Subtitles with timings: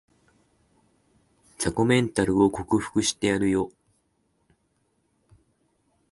[1.59, 3.71] 雑魚メンタル克服してやるよ